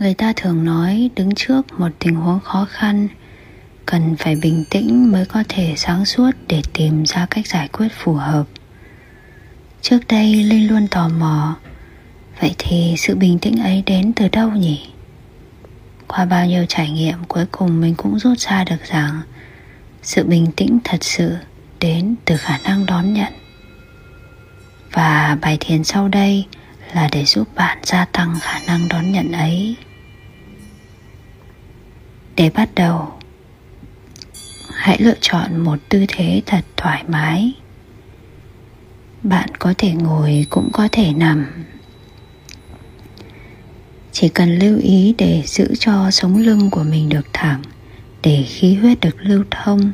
người 0.00 0.14
ta 0.14 0.32
thường 0.36 0.64
nói 0.64 1.10
đứng 1.16 1.34
trước 1.36 1.62
một 1.78 1.88
tình 1.98 2.14
huống 2.14 2.40
khó 2.40 2.66
khăn, 2.70 3.08
cần 3.86 4.16
phải 4.18 4.36
bình 4.36 4.64
tĩnh 4.70 5.12
mới 5.12 5.26
có 5.26 5.44
thể 5.48 5.74
sáng 5.76 6.04
suốt 6.04 6.30
để 6.48 6.62
tìm 6.72 7.04
ra 7.06 7.26
cách 7.30 7.46
giải 7.46 7.68
quyết 7.68 7.88
phù 7.92 8.14
hợp. 8.14 8.44
Trước 9.82 9.98
đây 10.08 10.34
linh 10.34 10.68
luôn 10.68 10.88
tò 10.88 11.08
mò, 11.08 11.56
vậy 12.40 12.54
thì 12.58 12.94
sự 12.98 13.14
bình 13.14 13.38
tĩnh 13.38 13.56
ấy 13.62 13.82
đến 13.86 14.12
từ 14.12 14.28
đâu 14.28 14.50
nhỉ? 14.50 14.86
Qua 16.08 16.24
bao 16.24 16.46
nhiêu 16.46 16.64
trải 16.68 16.90
nghiệm, 16.90 17.24
cuối 17.28 17.46
cùng 17.52 17.80
mình 17.80 17.94
cũng 17.94 18.18
rút 18.18 18.38
ra 18.38 18.64
được 18.64 18.84
rằng 18.84 19.20
sự 20.02 20.24
bình 20.24 20.46
tĩnh 20.56 20.78
thật 20.84 21.04
sự 21.04 21.36
đến 21.80 22.14
từ 22.24 22.36
khả 22.36 22.58
năng 22.58 22.86
đón 22.86 23.12
nhận. 23.12 23.32
Và 24.92 25.38
bài 25.40 25.56
thiền 25.60 25.84
sau 25.84 26.08
đây 26.08 26.46
là 26.94 27.08
để 27.12 27.24
giúp 27.24 27.48
bạn 27.54 27.78
gia 27.82 28.04
tăng 28.04 28.38
khả 28.40 28.60
năng 28.66 28.88
đón 28.88 29.12
nhận 29.12 29.32
ấy 29.32 29.76
để 32.36 32.50
bắt 32.50 32.68
đầu. 32.74 33.12
Hãy 34.74 34.96
lựa 35.00 35.14
chọn 35.20 35.60
một 35.60 35.78
tư 35.88 36.04
thế 36.08 36.42
thật 36.46 36.64
thoải 36.76 37.04
mái. 37.08 37.52
Bạn 39.22 39.48
có 39.58 39.74
thể 39.78 39.92
ngồi 39.92 40.46
cũng 40.50 40.68
có 40.72 40.88
thể 40.92 41.12
nằm. 41.12 41.46
Chỉ 44.12 44.28
cần 44.28 44.58
lưu 44.58 44.78
ý 44.78 45.14
để 45.18 45.42
giữ 45.46 45.74
cho 45.78 46.10
sống 46.10 46.36
lưng 46.38 46.70
của 46.70 46.82
mình 46.82 47.08
được 47.08 47.26
thẳng, 47.32 47.62
để 48.22 48.44
khí 48.48 48.74
huyết 48.74 49.00
được 49.00 49.16
lưu 49.18 49.44
thông. 49.50 49.92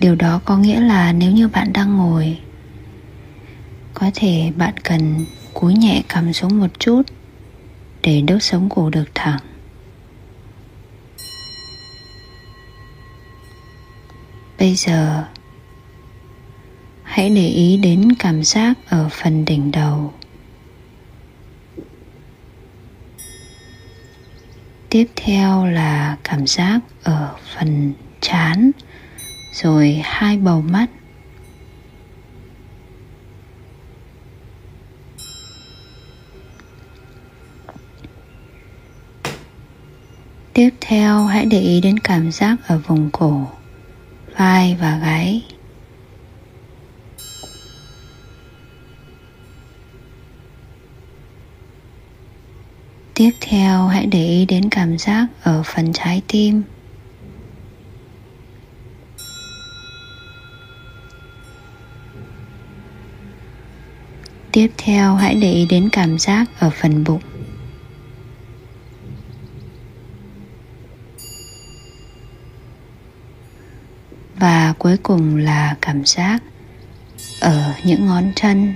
Điều 0.00 0.14
đó 0.14 0.40
có 0.44 0.58
nghĩa 0.58 0.80
là 0.80 1.12
nếu 1.12 1.32
như 1.32 1.48
bạn 1.48 1.72
đang 1.72 1.96
ngồi, 1.96 2.38
có 3.94 4.10
thể 4.14 4.52
bạn 4.56 4.74
cần 4.84 5.24
cúi 5.54 5.74
nhẹ 5.74 6.02
cầm 6.08 6.32
xuống 6.32 6.60
một 6.60 6.78
chút 6.78 7.02
để 8.04 8.20
đốt 8.20 8.42
sống 8.42 8.68
cổ 8.68 8.90
được 8.90 9.08
thẳng 9.14 9.40
bây 14.64 14.74
giờ, 14.74 15.24
hãy 17.02 17.30
để 17.30 17.48
ý 17.48 17.76
đến 17.76 18.12
cảm 18.18 18.44
giác 18.44 18.74
ở 18.88 19.08
phần 19.12 19.44
đỉnh 19.44 19.72
đầu. 19.72 20.12
Tiếp 24.90 25.06
theo 25.16 25.66
là 25.66 26.16
cảm 26.24 26.46
giác 26.46 26.80
ở 27.02 27.34
phần 27.56 27.92
trán, 28.20 28.70
rồi 29.52 30.00
hai 30.04 30.36
bầu 30.36 30.60
mắt. 30.60 30.86
Tiếp 40.54 40.70
theo, 40.80 41.24
hãy 41.24 41.46
để 41.46 41.60
ý 41.60 41.80
đến 41.80 41.98
cảm 41.98 42.32
giác 42.32 42.56
ở 42.66 42.78
vùng 42.78 43.10
cổ, 43.10 43.48
vai 44.36 44.76
và 44.80 44.98
gáy. 44.98 45.42
Tiếp 53.14 53.30
theo, 53.40 53.86
hãy 53.86 54.06
để 54.06 54.26
ý 54.26 54.46
đến 54.46 54.70
cảm 54.70 54.98
giác 54.98 55.26
ở 55.42 55.62
phần 55.62 55.92
trái 55.92 56.22
tim. 56.28 56.62
Tiếp 64.52 64.68
theo, 64.78 65.14
hãy 65.14 65.34
để 65.34 65.52
ý 65.52 65.66
đến 65.66 65.88
cảm 65.92 66.18
giác 66.18 66.46
ở 66.58 66.70
phần 66.70 67.04
bụng. 67.04 67.33
Và 74.36 74.74
cuối 74.78 74.96
cùng 75.02 75.36
là 75.36 75.76
cảm 75.80 76.04
giác 76.04 76.42
ở 77.40 77.74
những 77.84 78.06
ngón 78.06 78.32
chân. 78.36 78.74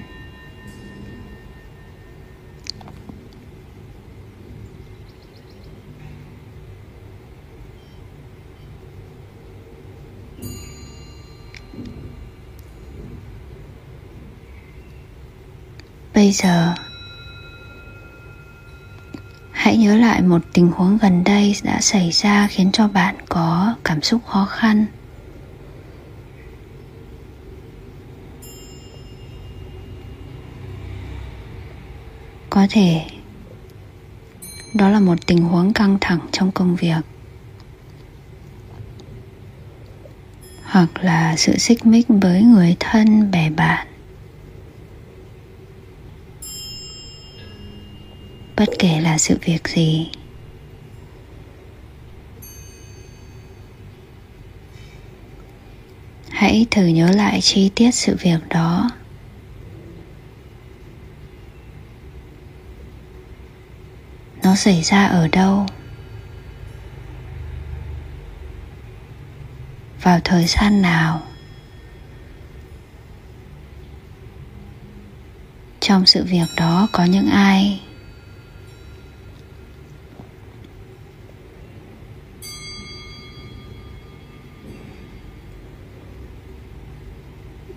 Bây 16.15 16.33
giờ, 16.33 16.75
hãy 19.53 19.77
nhớ 19.77 19.97
lại 19.97 20.23
một 20.23 20.43
tình 20.53 20.71
huống 20.71 20.99
gần 20.99 21.25
đây 21.25 21.55
đã 21.63 21.81
xảy 21.81 22.11
ra 22.11 22.47
khiến 22.51 22.73
cho 22.73 22.89
bạn 22.89 23.15
có 23.29 23.75
cảm 23.85 24.03
xúc 24.03 24.21
khó 24.27 24.45
khăn. 24.45 24.87
Có 32.59 32.67
thể. 32.71 33.05
Đó 34.75 34.89
là 34.89 35.01
một 35.01 35.27
tình 35.27 35.39
huống 35.39 35.73
căng 35.73 35.99
thẳng 36.01 36.21
trong 36.33 36.53
công 36.53 36.77
việc. 36.77 37.01
Hoặc 40.65 40.89
là 41.01 41.37
sự 41.37 41.59
xích 41.59 41.87
mích 41.87 42.07
với 42.09 42.43
người 42.43 42.77
thân, 42.81 43.31
bè 43.31 43.51
bạn. 43.51 43.87
Bất 48.57 48.69
kể 48.79 49.01
là 49.01 49.19
sự 49.19 49.39
việc 49.45 49.69
gì. 49.69 50.11
Hãy 56.29 56.67
thử 56.71 56.87
nhớ 56.87 57.11
lại 57.11 57.41
chi 57.41 57.71
tiết 57.75 57.91
sự 57.95 58.17
việc 58.21 58.49
đó. 58.49 58.91
Nó 64.48 64.54
xảy 64.54 64.82
ra 64.82 65.06
ở 65.06 65.28
đâu? 65.28 65.66
Vào 70.03 70.20
thời 70.25 70.47
gian 70.47 70.82
nào? 70.82 71.22
Trong 75.81 76.06
sự 76.06 76.25
việc 76.25 76.47
đó 76.56 76.88
có 76.92 77.04
những 77.04 77.28
ai? 77.31 77.81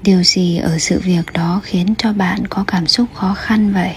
Điều 0.03 0.23
gì 0.23 0.57
ở 0.57 0.77
sự 0.79 0.99
việc 0.99 1.33
đó 1.33 1.61
khiến 1.63 1.93
cho 1.97 2.13
bạn 2.13 2.47
có 2.49 2.63
cảm 2.67 2.87
xúc 2.87 3.07
khó 3.13 3.33
khăn 3.33 3.73
vậy? 3.73 3.95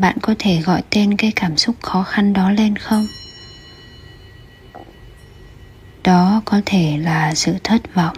Bạn 0.00 0.16
có 0.22 0.34
thể 0.38 0.60
gọi 0.60 0.82
tên 0.90 1.16
cái 1.16 1.32
cảm 1.36 1.56
xúc 1.56 1.76
khó 1.82 2.02
khăn 2.02 2.32
đó 2.32 2.50
lên 2.50 2.76
không? 2.76 3.06
Đó 6.04 6.42
có 6.44 6.60
thể 6.66 6.98
là 6.98 7.34
sự 7.34 7.54
thất 7.64 7.94
vọng, 7.94 8.16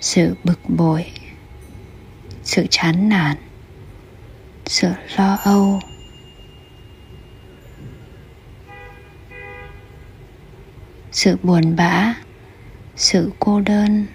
sự 0.00 0.34
bực 0.44 0.60
bội, 0.68 1.06
sự 2.42 2.66
chán 2.70 3.08
nản, 3.08 3.36
sự 4.66 4.88
lo 5.16 5.38
âu. 5.44 5.80
Sự 11.12 11.36
buồn 11.42 11.76
bã, 11.76 12.14
sự 12.96 13.30
cô 13.38 13.60
đơn, 13.60 14.06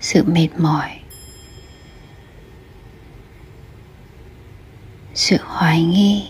sự 0.00 0.24
mệt 0.24 0.48
mỏi. 0.58 0.90
Sự 5.16 5.36
hoài 5.44 5.82
nghi. 5.82 6.24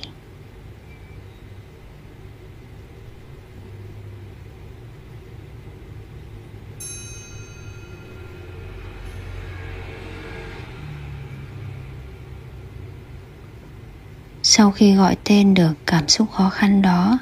Sau 14.42 14.70
khi 14.70 14.94
gọi 14.94 15.16
tên 15.24 15.54
được 15.54 15.72
cảm 15.86 16.08
xúc 16.08 16.28
khó 16.32 16.50
khăn 16.50 16.82
đó, 16.82 17.18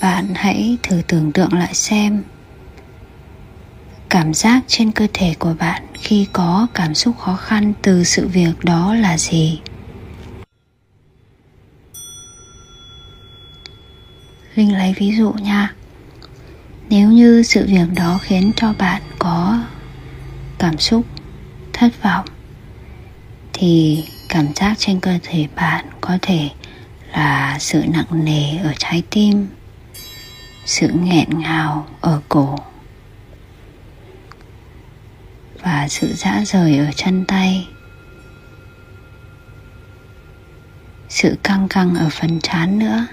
bạn 0.00 0.28
hãy 0.34 0.78
thử 0.82 1.02
tưởng 1.08 1.32
tượng 1.32 1.52
lại 1.52 1.74
xem 1.74 2.22
cảm 4.08 4.34
giác 4.34 4.64
trên 4.66 4.92
cơ 4.92 5.06
thể 5.14 5.34
của 5.38 5.54
bạn 5.58 5.82
khi 5.94 6.26
có 6.32 6.66
cảm 6.74 6.94
xúc 6.94 7.18
khó 7.18 7.36
khăn 7.36 7.72
từ 7.82 8.04
sự 8.04 8.28
việc 8.28 8.64
đó 8.64 8.94
là 8.94 9.18
gì. 9.18 9.60
Linh 14.54 14.76
lấy 14.78 14.94
ví 14.98 15.16
dụ 15.16 15.32
nha. 15.32 15.74
Nếu 16.88 17.10
như 17.10 17.42
sự 17.42 17.66
việc 17.66 17.86
đó 17.96 18.18
khiến 18.22 18.52
cho 18.56 18.72
bạn 18.72 19.02
có 19.18 19.64
cảm 20.58 20.78
xúc, 20.78 21.06
thất 21.72 22.02
vọng, 22.02 22.26
thì 23.52 24.04
cảm 24.28 24.54
giác 24.54 24.74
trên 24.78 25.00
cơ 25.00 25.18
thể 25.22 25.48
bạn 25.56 25.84
có 26.00 26.18
thể 26.22 26.50
là 27.12 27.56
sự 27.60 27.84
nặng 27.88 28.24
nề 28.24 28.56
ở 28.56 28.72
trái 28.78 29.02
tim, 29.10 29.46
sự 30.64 30.88
nghẹn 30.88 31.38
ngào 31.38 31.86
ở 32.00 32.20
cổ 32.28 32.58
và 35.62 35.88
sự 35.88 36.14
dã 36.14 36.42
rời 36.46 36.78
ở 36.78 36.86
chân 36.96 37.24
tay. 37.24 37.68
Sự 41.08 41.36
căng 41.42 41.68
căng 41.68 41.94
ở 41.94 42.08
phần 42.10 42.40
trán 42.40 42.78
nữa. 42.78 43.06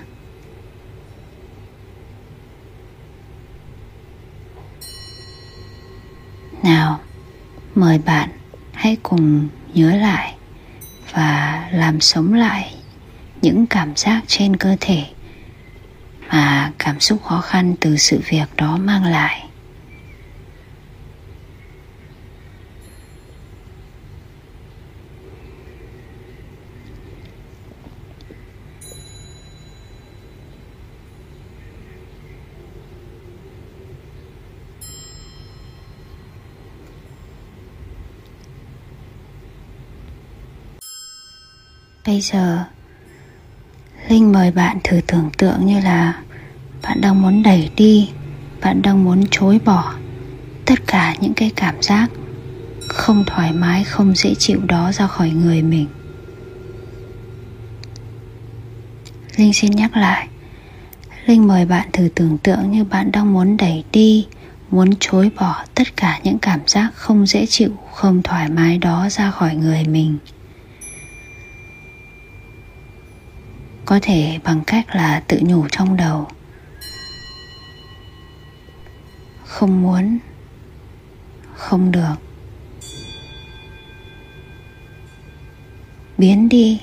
Nào, 6.67 6.99
mời 7.75 7.97
bạn 7.97 8.29
hãy 8.73 8.97
cùng 9.03 9.47
nhớ 9.73 9.97
lại 9.97 10.35
và 11.13 11.63
làm 11.71 12.01
sống 12.01 12.33
lại 12.33 12.75
những 13.41 13.67
cảm 13.67 13.95
giác 13.95 14.21
trên 14.27 14.55
cơ 14.57 14.75
thể 14.79 15.03
mà 16.29 16.71
cảm 16.77 16.99
xúc 16.99 17.23
khó 17.23 17.41
khăn 17.41 17.75
từ 17.79 17.97
sự 17.97 18.21
việc 18.29 18.45
đó 18.57 18.77
mang 18.77 19.05
lại. 19.05 19.46
Bây 42.07 42.21
giờ, 42.21 42.63
linh 44.09 44.31
mời 44.31 44.51
bạn 44.51 44.77
thử 44.83 45.01
tưởng 45.07 45.29
tượng 45.37 45.65
như 45.65 45.79
là 45.79 46.21
bạn 46.83 47.01
đang 47.01 47.21
muốn 47.21 47.43
đẩy 47.43 47.69
đi, 47.75 48.09
bạn 48.61 48.81
đang 48.81 49.03
muốn 49.03 49.23
chối 49.31 49.59
bỏ 49.65 49.93
tất 50.65 50.87
cả 50.87 51.15
những 51.21 51.33
cái 51.33 51.51
cảm 51.55 51.81
giác 51.81 52.09
không 52.87 53.23
thoải 53.27 53.53
mái, 53.53 53.83
không 53.83 54.15
dễ 54.15 54.35
chịu 54.35 54.59
đó 54.67 54.91
ra 54.91 55.07
khỏi 55.07 55.29
người 55.29 55.61
mình. 55.61 55.87
Linh 59.35 59.53
xin 59.53 59.71
nhắc 59.71 59.97
lại, 59.97 60.27
linh 61.25 61.47
mời 61.47 61.65
bạn 61.65 61.89
thử 61.93 62.09
tưởng 62.15 62.37
tượng 62.37 62.71
như 62.71 62.83
bạn 62.83 63.11
đang 63.11 63.33
muốn 63.33 63.57
đẩy 63.57 63.83
đi, 63.91 64.27
muốn 64.69 64.89
chối 64.99 65.31
bỏ 65.39 65.63
tất 65.75 65.97
cả 65.97 66.19
những 66.23 66.39
cảm 66.39 66.59
giác 66.67 66.89
không 66.95 67.25
dễ 67.25 67.45
chịu, 67.45 67.71
không 67.93 68.23
thoải 68.23 68.49
mái 68.49 68.77
đó 68.77 69.07
ra 69.09 69.31
khỏi 69.31 69.55
người 69.55 69.83
mình. 69.85 70.17
Có 73.87 73.99
thể 74.01 74.39
bằng 74.43 74.61
cách 74.67 74.95
là 74.95 75.23
tự 75.27 75.39
nhủ 75.41 75.67
trong 75.71 75.97
đầu. 75.97 76.27
Không 79.45 79.81
muốn, 79.81 80.17
không 81.55 81.91
được. 81.91 82.13
Biến 86.17 86.49
đi. 86.49 86.81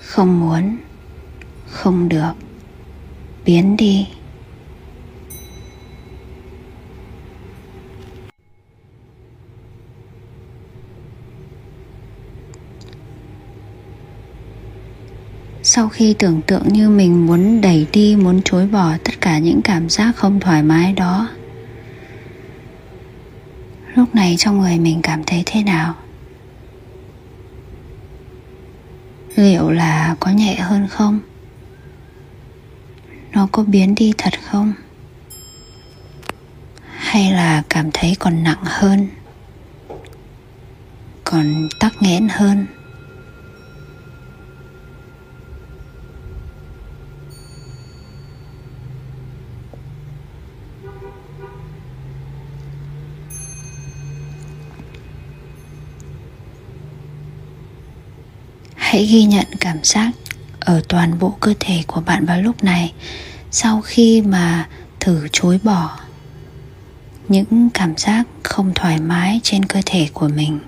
Không 0.00 0.40
muốn, 0.40 0.76
không 1.66 2.08
được. 2.08 2.32
Biến 3.44 3.76
đi. 3.76 4.08
Sau 15.68 15.88
khi 15.88 16.14
tưởng 16.18 16.40
tượng 16.46 16.68
như 16.68 16.88
mình 16.88 17.26
muốn 17.26 17.60
đẩy 17.60 17.86
đi, 17.92 18.16
muốn 18.16 18.40
chối 18.44 18.66
bỏ 18.66 18.92
tất 19.04 19.20
cả 19.20 19.38
những 19.38 19.60
cảm 19.64 19.88
giác 19.88 20.16
không 20.16 20.40
thoải 20.40 20.62
mái 20.62 20.92
đó, 20.92 21.28
lúc 23.94 24.14
này 24.14 24.34
trong 24.38 24.58
người 24.58 24.78
mình 24.78 25.00
cảm 25.02 25.24
thấy 25.24 25.42
thế 25.46 25.62
nào? 25.62 25.94
Liệu 29.36 29.70
là 29.70 30.16
có 30.20 30.30
nhẹ 30.30 30.54
hơn 30.54 30.88
không? 30.88 31.20
Nó 33.32 33.48
có 33.52 33.62
biến 33.62 33.94
đi 33.94 34.12
thật 34.18 34.34
không? 34.42 34.72
Hay 36.96 37.30
là 37.32 37.62
cảm 37.68 37.90
thấy 37.92 38.16
còn 38.18 38.42
nặng 38.42 38.64
hơn? 38.64 39.08
Còn 41.24 41.68
tắc 41.80 41.92
nghẽn 42.00 42.28
hơn? 42.30 42.66
Hãy 58.96 59.06
ghi 59.06 59.24
nhận 59.24 59.46
cảm 59.60 59.76
giác 59.82 60.10
ở 60.60 60.80
toàn 60.88 61.18
bộ 61.18 61.36
cơ 61.40 61.54
thể 61.60 61.82
của 61.86 62.00
bạn 62.00 62.26
vào 62.26 62.40
lúc 62.40 62.64
này, 62.64 62.92
sau 63.50 63.80
khi 63.80 64.22
mà 64.22 64.68
thử 65.00 65.28
chối 65.32 65.60
bỏ 65.62 66.00
những 67.28 67.70
cảm 67.74 67.96
giác 67.96 68.24
không 68.42 68.72
thoải 68.74 69.00
mái 69.00 69.40
trên 69.42 69.64
cơ 69.64 69.80
thể 69.86 70.08
của 70.12 70.28
mình. 70.28 70.58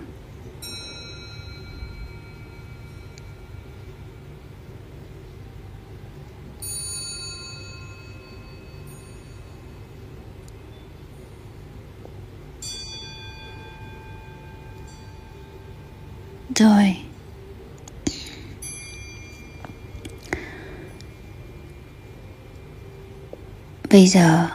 Bây 23.91 24.07
giờ, 24.07 24.49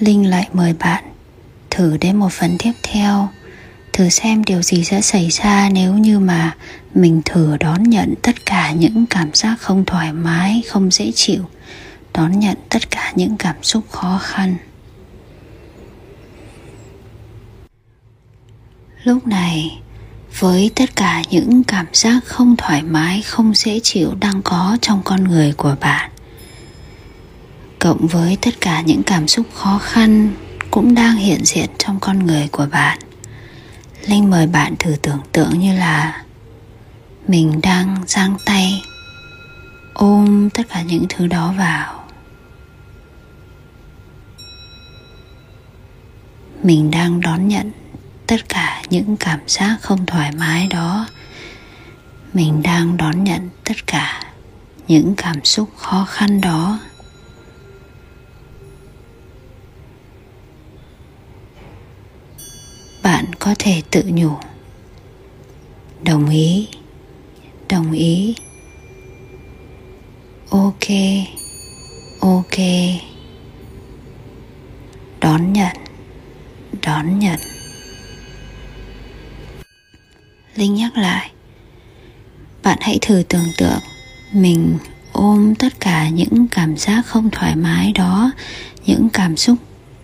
linh 0.00 0.30
lại 0.30 0.48
mời 0.52 0.72
bạn 0.72 1.04
thử 1.70 1.96
đến 2.00 2.16
một 2.16 2.32
phần 2.32 2.56
tiếp 2.58 2.72
theo, 2.82 3.28
thử 3.92 4.08
xem 4.08 4.44
điều 4.44 4.62
gì 4.62 4.84
sẽ 4.84 5.00
xảy 5.00 5.28
ra 5.28 5.70
nếu 5.72 5.94
như 5.94 6.18
mà 6.18 6.56
mình 6.94 7.22
thử 7.24 7.56
đón 7.60 7.82
nhận 7.82 8.14
tất 8.22 8.46
cả 8.46 8.72
những 8.72 9.06
cảm 9.10 9.30
giác 9.34 9.56
không 9.60 9.84
thoải 9.84 10.12
mái, 10.12 10.62
không 10.68 10.90
dễ 10.90 11.12
chịu, 11.14 11.42
đón 12.14 12.38
nhận 12.38 12.56
tất 12.68 12.90
cả 12.90 13.12
những 13.14 13.36
cảm 13.36 13.56
xúc 13.62 13.84
khó 13.90 14.18
khăn. 14.22 14.56
Lúc 19.04 19.26
này 19.26 19.80
với 20.38 20.70
tất 20.74 20.96
cả 20.96 21.22
những 21.30 21.64
cảm 21.64 21.86
giác 21.92 22.24
không 22.24 22.56
thoải 22.56 22.82
mái, 22.82 23.22
không 23.22 23.54
dễ 23.54 23.80
chịu 23.82 24.14
đang 24.20 24.42
có 24.42 24.76
trong 24.80 25.02
con 25.04 25.24
người 25.24 25.52
của 25.52 25.76
bạn, 25.80 26.10
cộng 27.78 28.06
với 28.06 28.38
tất 28.42 28.60
cả 28.60 28.80
những 28.80 29.02
cảm 29.02 29.28
xúc 29.28 29.46
khó 29.54 29.78
khăn 29.78 30.30
cũng 30.70 30.94
đang 30.94 31.16
hiện 31.16 31.44
diện 31.44 31.70
trong 31.78 32.00
con 32.00 32.26
người 32.26 32.48
của 32.52 32.66
bạn, 32.70 32.98
linh 34.06 34.30
mời 34.30 34.46
bạn 34.46 34.74
thử 34.78 34.96
tưởng 35.02 35.20
tượng 35.32 35.58
như 35.58 35.76
là 35.78 36.24
mình 37.28 37.60
đang 37.62 37.96
giang 38.06 38.36
tay 38.44 38.82
ôm 39.94 40.50
tất 40.50 40.62
cả 40.68 40.82
những 40.82 41.06
thứ 41.08 41.26
đó 41.26 41.54
vào. 41.58 42.04
Mình 46.62 46.90
đang 46.90 47.20
đón 47.20 47.48
nhận 47.48 47.70
tất 48.26 48.48
cả 48.48 48.73
những 48.90 49.16
cảm 49.16 49.40
giác 49.46 49.76
không 49.80 50.06
thoải 50.06 50.32
mái 50.32 50.66
đó. 50.66 51.06
Mình 52.32 52.62
đang 52.62 52.96
đón 52.96 53.24
nhận 53.24 53.50
tất 53.64 53.86
cả 53.86 54.22
những 54.88 55.14
cảm 55.16 55.44
xúc 55.44 55.68
khó 55.76 56.06
khăn 56.10 56.40
đó. 56.40 56.78
Bạn 63.02 63.24
có 63.38 63.54
thể 63.58 63.82
tự 63.90 64.02
nhủ, 64.06 64.36
đồng 66.02 66.28
ý 66.28 66.68
đồng 67.68 67.92
ý. 67.92 68.34
Ok 70.50 70.88
ok. 72.20 72.58
Đón 75.20 75.52
nhận 75.52 75.76
đón 76.82 77.18
nhận 77.18 77.53
linh 80.56 80.74
nhắc 80.74 80.96
lại. 80.96 81.30
Bạn 82.62 82.78
hãy 82.80 82.98
thử 83.00 83.22
tưởng 83.28 83.46
tượng 83.58 83.80
mình 84.32 84.78
ôm 85.12 85.54
tất 85.54 85.80
cả 85.80 86.08
những 86.08 86.48
cảm 86.50 86.76
giác 86.76 87.06
không 87.06 87.30
thoải 87.30 87.56
mái 87.56 87.92
đó, 87.92 88.30
những 88.86 89.08
cảm 89.12 89.36
xúc 89.36 89.58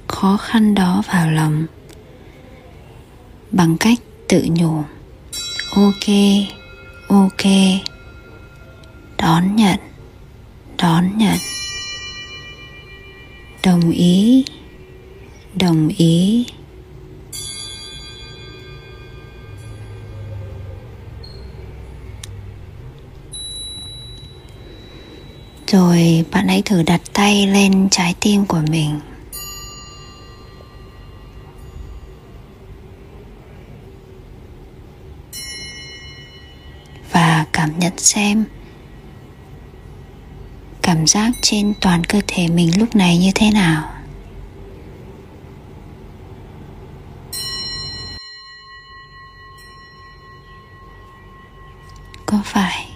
khó 0.09 0.37
khăn 0.37 0.75
đó 0.75 1.02
vào 1.12 1.30
lòng. 1.30 1.66
Bằng 3.50 3.76
cách 3.80 3.99
tự 4.28 4.47
nhủ, 4.50 4.83
ok 5.75 6.16
ok, 7.09 7.45
đón 9.19 9.57
nhận 9.57 9.78
đón 10.83 11.19
nhận. 11.19 11.38
Đồng 13.64 13.90
ý 13.90 14.45
đồng 15.54 15.88
ý. 15.88 16.47
Rồi 25.71 26.25
bạn 26.31 26.49
hãy 26.49 26.62
thử 26.62 26.83
đặt 26.83 27.00
tay 27.12 27.47
lên 27.47 27.89
trái 27.91 28.15
tim 28.21 28.47
của 28.47 28.61
mình. 28.71 29.00
Và 37.12 37.47
cảm 37.53 37.79
nhận 37.79 37.99
xem 37.99 38.45
cảm 40.83 41.07
giác 41.07 41.31
trên 41.43 41.75
toàn 41.81 42.05
cơ 42.05 42.21
thể 42.27 42.49
mình 42.49 42.79
lúc 42.79 42.97
này 42.97 43.19
như 43.19 43.31
thế 43.35 43.50
nào. 43.50 43.91
Có 52.27 52.41
phải 52.45 52.87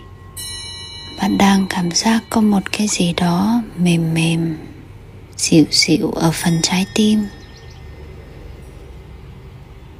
bạn 1.25 1.39
đang 1.39 1.67
cảm 1.71 1.91
giác 1.91 2.23
có 2.31 2.41
một 2.41 2.73
cái 2.73 2.87
gì 2.89 3.13
đó 3.17 3.63
mềm 3.77 4.15
mềm, 4.15 4.57
dịu 5.37 5.65
dịu 5.71 6.11
ở 6.11 6.31
phần 6.33 6.59
trái 6.63 6.87
tim. 6.95 7.27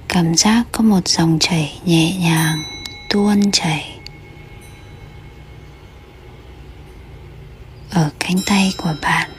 Cảm 0.09 0.35
giác 0.35 0.65
có 0.73 0.85
một 0.85 1.09
dòng 1.09 1.39
chảy 1.41 1.79
nhẹ 1.85 2.17
nhàng, 2.17 2.63
tuôn 3.11 3.51
chảy. 3.53 3.99
Ở 7.91 8.11
cánh 8.19 8.37
tay 8.47 8.73
của 8.77 8.95
bạn. 9.03 9.31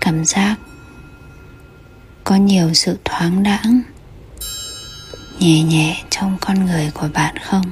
Cảm 0.00 0.24
giác 0.24 0.56
có 2.24 2.36
nhiều 2.36 2.74
sự 2.74 2.98
thoáng 3.04 3.42
đãng 3.42 3.82
nhẹ 5.40 5.62
nhẹ 5.62 6.04
trong 6.10 6.36
con 6.40 6.66
người 6.66 6.90
của 6.94 7.08
bạn 7.14 7.36
không? 7.42 7.62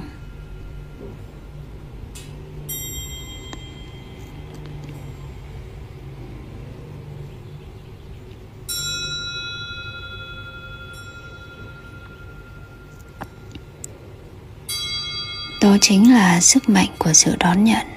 Đó 15.62 15.76
chính 15.80 16.12
là 16.14 16.40
sức 16.40 16.68
mạnh 16.68 16.88
của 16.99 17.12
sự 17.12 17.37
đón 17.38 17.64
nhận. 17.64 17.95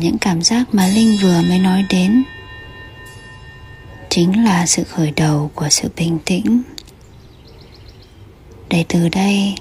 Những 0.00 0.18
cảm 0.18 0.42
giác 0.42 0.64
mà 0.74 0.86
linh 0.86 1.16
vừa 1.22 1.42
mới 1.42 1.58
nói 1.58 1.84
đến. 1.90 2.24
Chính 4.08 4.44
là 4.44 4.66
sự 4.66 4.84
khởi 4.84 5.10
đầu 5.10 5.50
của 5.54 5.68
sự 5.68 5.90
bình 5.96 6.18
tĩnh. 6.24 6.62
Để 8.68 8.84
từ 8.88 9.08
đây, 9.08 9.54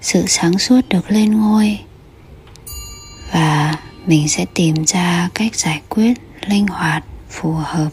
sự 0.00 0.24
sáng 0.26 0.58
suốt 0.58 0.80
được 0.88 1.10
lên 1.10 1.40
ngôi. 1.40 1.78
Và 3.32 3.74
mình 4.06 4.28
sẽ 4.28 4.46
tìm 4.54 4.74
ra 4.86 5.28
cách 5.34 5.54
giải 5.54 5.80
quyết 5.88 6.14
linh 6.46 6.66
hoạt, 6.66 7.04
phù 7.30 7.52
hợp 7.52 7.90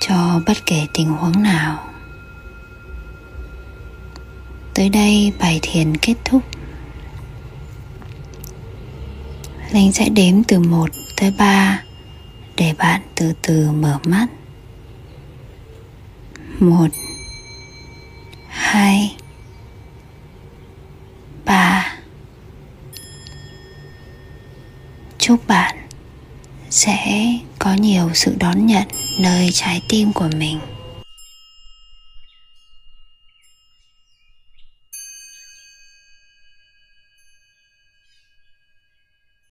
cho 0.00 0.40
bất 0.46 0.56
kể 0.66 0.86
tình 0.94 1.08
huống 1.08 1.42
nào. 1.42 1.84
Tới 4.74 4.88
đây 4.88 5.32
bài 5.38 5.58
thiền 5.62 5.96
kết 5.96 6.14
thúc. 6.24 6.42
Linh 9.72 9.92
sẽ 9.92 10.08
đếm 10.08 10.44
từ 10.44 10.58
1 10.58 10.90
tới 11.16 11.32
3 11.38 11.82
để 12.56 12.74
bạn 12.78 13.00
từ 13.14 13.32
từ 13.42 13.70
mở 13.70 13.98
mắt. 14.04 14.26
1 16.58 16.86
2 18.48 19.16
3 21.44 21.94
Chúc 25.18 25.46
bạn 25.46 25.76
sẽ 26.70 27.26
có 27.58 27.74
nhiều 27.74 28.10
sự 28.14 28.34
đón 28.38 28.66
nhận 28.66 28.88
nơi 29.18 29.50
trái 29.52 29.82
tim 29.88 30.12
của 30.12 30.28
mình 30.36 30.58